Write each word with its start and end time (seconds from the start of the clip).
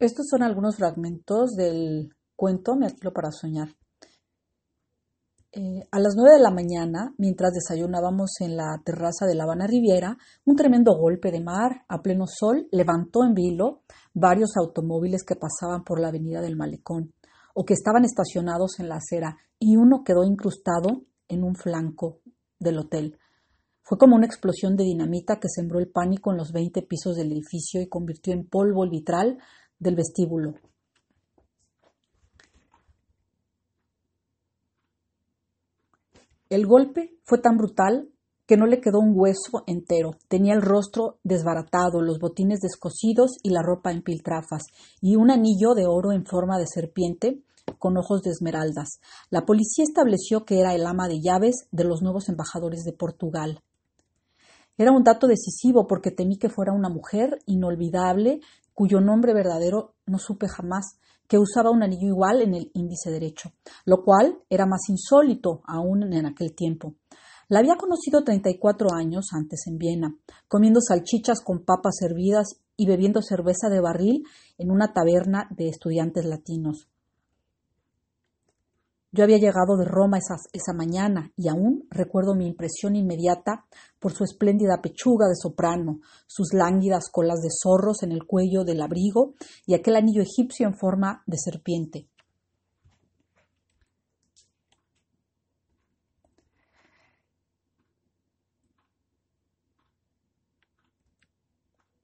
Estos 0.00 0.28
son 0.30 0.42
algunos 0.42 0.76
fragmentos 0.76 1.50
del 1.54 2.08
cuento 2.34 2.74
Me 2.74 2.86
alquilo 2.86 3.12
para 3.12 3.30
soñar. 3.30 3.68
Eh, 5.52 5.86
a 5.90 5.98
las 6.00 6.14
nueve 6.16 6.36
de 6.36 6.42
la 6.42 6.50
mañana, 6.50 7.12
mientras 7.18 7.52
desayunábamos 7.52 8.30
en 8.40 8.56
la 8.56 8.80
terraza 8.82 9.26
de 9.26 9.34
La 9.34 9.44
Habana 9.44 9.66
Riviera, 9.66 10.16
un 10.46 10.56
tremendo 10.56 10.96
golpe 10.96 11.30
de 11.30 11.42
mar 11.42 11.84
a 11.86 12.00
pleno 12.00 12.24
sol 12.26 12.66
levantó 12.72 13.24
en 13.26 13.34
vilo 13.34 13.82
varios 14.14 14.56
automóviles 14.56 15.22
que 15.22 15.36
pasaban 15.36 15.84
por 15.84 16.00
la 16.00 16.08
avenida 16.08 16.40
del 16.40 16.56
Malecón 16.56 17.12
o 17.52 17.66
que 17.66 17.74
estaban 17.74 18.06
estacionados 18.06 18.80
en 18.80 18.88
la 18.88 18.96
acera 18.96 19.36
y 19.58 19.76
uno 19.76 20.02
quedó 20.02 20.24
incrustado 20.24 21.02
en 21.28 21.44
un 21.44 21.56
flanco 21.56 22.20
del 22.58 22.78
hotel. 22.78 23.18
Fue 23.82 23.98
como 23.98 24.14
una 24.16 24.26
explosión 24.26 24.76
de 24.76 24.84
dinamita 24.84 25.40
que 25.40 25.48
sembró 25.48 25.78
el 25.80 25.90
pánico 25.90 26.30
en 26.30 26.38
los 26.38 26.52
veinte 26.52 26.80
pisos 26.80 27.16
del 27.16 27.32
edificio 27.32 27.82
y 27.82 27.88
convirtió 27.88 28.32
en 28.32 28.48
polvo 28.48 28.84
el 28.84 28.90
vitral 28.90 29.38
del 29.80 29.96
vestíbulo. 29.96 30.54
El 36.48 36.66
golpe 36.66 37.18
fue 37.24 37.38
tan 37.38 37.56
brutal 37.56 38.08
que 38.46 38.56
no 38.56 38.66
le 38.66 38.80
quedó 38.80 38.98
un 38.98 39.12
hueso 39.14 39.62
entero. 39.68 40.10
Tenía 40.26 40.54
el 40.54 40.62
rostro 40.62 41.20
desbaratado, 41.22 42.02
los 42.02 42.18
botines 42.18 42.58
descosidos 42.58 43.36
y 43.44 43.50
la 43.50 43.62
ropa 43.62 43.92
en 43.92 44.02
piltrafas, 44.02 44.64
y 45.00 45.14
un 45.14 45.30
anillo 45.30 45.74
de 45.74 45.86
oro 45.86 46.10
en 46.10 46.26
forma 46.26 46.58
de 46.58 46.66
serpiente 46.66 47.44
con 47.78 47.96
ojos 47.96 48.22
de 48.22 48.30
esmeraldas. 48.30 48.98
La 49.30 49.44
policía 49.44 49.84
estableció 49.84 50.44
que 50.44 50.58
era 50.58 50.74
el 50.74 50.84
ama 50.84 51.06
de 51.06 51.20
llaves 51.20 51.68
de 51.70 51.84
los 51.84 52.02
nuevos 52.02 52.28
embajadores 52.28 52.82
de 52.82 52.92
Portugal. 52.92 53.62
Era 54.76 54.90
un 54.90 55.04
dato 55.04 55.28
decisivo 55.28 55.86
porque 55.86 56.10
temí 56.10 56.36
que 56.36 56.48
fuera 56.48 56.72
una 56.72 56.88
mujer 56.88 57.38
inolvidable 57.46 58.40
cuyo 58.80 59.02
nombre 59.02 59.34
verdadero 59.34 59.96
no 60.06 60.18
supe 60.18 60.48
jamás, 60.48 60.98
que 61.28 61.36
usaba 61.36 61.70
un 61.70 61.82
anillo 61.82 62.08
igual 62.08 62.40
en 62.40 62.54
el 62.54 62.70
índice 62.72 63.10
derecho, 63.10 63.52
lo 63.84 64.02
cual 64.02 64.38
era 64.48 64.64
más 64.64 64.88
insólito 64.88 65.60
aún 65.66 66.10
en 66.14 66.24
aquel 66.24 66.54
tiempo. 66.54 66.94
La 67.50 67.58
había 67.58 67.76
conocido 67.76 68.24
34 68.24 68.88
años 68.94 69.26
antes 69.34 69.66
en 69.66 69.76
Viena, 69.76 70.16
comiendo 70.48 70.80
salchichas 70.80 71.42
con 71.42 71.62
papas 71.66 72.00
hervidas 72.00 72.62
y 72.74 72.86
bebiendo 72.86 73.20
cerveza 73.20 73.68
de 73.68 73.82
barril 73.82 74.22
en 74.56 74.70
una 74.70 74.94
taberna 74.94 75.46
de 75.50 75.68
estudiantes 75.68 76.24
latinos. 76.24 76.88
Yo 79.12 79.24
había 79.24 79.38
llegado 79.38 79.76
de 79.76 79.84
Roma 79.84 80.18
esa, 80.18 80.36
esa, 80.52 80.72
mañana 80.72 81.32
y 81.36 81.48
aún 81.48 81.88
recuerdo 81.90 82.36
mi 82.36 82.46
impresión 82.46 82.94
inmediata 82.94 83.66
por 83.98 84.12
su 84.12 84.22
espléndida 84.22 84.80
pechuga 84.80 85.26
de 85.26 85.34
soprano, 85.34 85.98
sus 86.28 86.54
lánguidas 86.54 87.10
colas 87.10 87.40
de 87.40 87.48
zorros 87.50 88.04
en 88.04 88.12
el 88.12 88.24
cuello 88.24 88.62
del 88.62 88.80
abrigo 88.80 89.34
y 89.66 89.74
aquel 89.74 89.96
anillo 89.96 90.22
egipcio 90.22 90.68
en 90.68 90.76
forma 90.76 91.24
de 91.26 91.38
serpiente. 91.38 92.08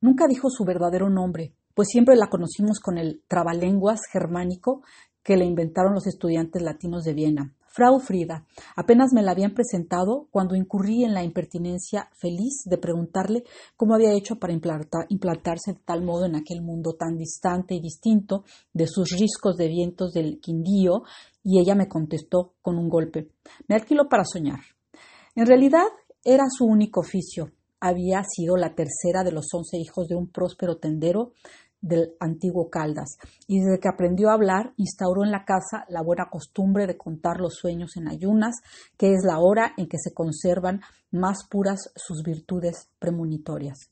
Nunca 0.00 0.26
dijo 0.26 0.50
su 0.50 0.64
verdadero 0.64 1.08
nombre, 1.08 1.54
pues 1.76 1.88
siempre 1.88 2.16
la 2.16 2.28
conocimos 2.28 2.80
con 2.80 2.96
el 2.96 3.22
trabalenguas 3.28 4.00
germánico 4.10 4.82
que 5.26 5.36
le 5.36 5.44
inventaron 5.44 5.92
los 5.92 6.06
estudiantes 6.06 6.62
latinos 6.62 7.02
de 7.02 7.12
Viena. 7.12 7.52
Frau 7.66 7.98
Frida. 7.98 8.46
Apenas 8.76 9.12
me 9.12 9.22
la 9.22 9.32
habían 9.32 9.54
presentado 9.54 10.28
cuando 10.30 10.54
incurrí 10.54 11.02
en 11.02 11.14
la 11.14 11.24
impertinencia 11.24 12.08
feliz 12.12 12.62
de 12.64 12.78
preguntarle 12.78 13.42
cómo 13.76 13.94
había 13.94 14.12
hecho 14.12 14.36
para 14.36 14.54
implantarse 14.54 15.72
de 15.72 15.80
tal 15.84 16.04
modo 16.04 16.26
en 16.26 16.36
aquel 16.36 16.62
mundo 16.62 16.94
tan 16.96 17.18
distante 17.18 17.74
y 17.74 17.80
distinto 17.80 18.44
de 18.72 18.86
sus 18.86 19.10
riscos 19.10 19.56
de 19.56 19.66
vientos 19.66 20.12
del 20.12 20.38
Quindío, 20.40 21.02
y 21.42 21.60
ella 21.60 21.74
me 21.74 21.88
contestó 21.88 22.54
con 22.62 22.78
un 22.78 22.88
golpe. 22.88 23.28
Me 23.68 23.74
alquiló 23.74 24.08
para 24.08 24.24
soñar. 24.24 24.60
En 25.34 25.46
realidad 25.46 25.86
era 26.24 26.44
su 26.48 26.64
único 26.64 27.00
oficio. 27.00 27.50
Había 27.80 28.22
sido 28.24 28.56
la 28.56 28.74
tercera 28.74 29.22
de 29.24 29.32
los 29.32 29.48
once 29.52 29.76
hijos 29.76 30.06
de 30.06 30.14
un 30.14 30.28
próspero 30.30 30.78
tendero 30.78 31.32
del 31.80 32.14
antiguo 32.20 32.70
Caldas, 32.70 33.16
y 33.46 33.60
desde 33.60 33.80
que 33.80 33.88
aprendió 33.88 34.30
a 34.30 34.34
hablar, 34.34 34.72
instauró 34.76 35.24
en 35.24 35.30
la 35.30 35.44
casa 35.44 35.84
la 35.88 36.02
buena 36.02 36.28
costumbre 36.30 36.86
de 36.86 36.96
contar 36.96 37.38
los 37.38 37.54
sueños 37.54 37.96
en 37.96 38.08
ayunas, 38.08 38.56
que 38.96 39.12
es 39.12 39.24
la 39.24 39.38
hora 39.38 39.72
en 39.76 39.88
que 39.88 39.98
se 39.98 40.12
conservan 40.12 40.80
más 41.10 41.46
puras 41.48 41.90
sus 41.94 42.22
virtudes 42.22 42.90
premonitorias. 42.98 43.90